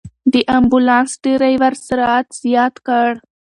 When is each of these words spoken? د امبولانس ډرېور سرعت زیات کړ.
د 0.33 0.35
امبولانس 0.57 1.11
ډرېور 1.23 1.73
سرعت 1.87 2.27
زیات 2.41 2.75
کړ. 2.87 3.09